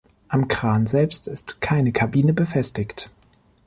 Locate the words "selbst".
0.87-1.27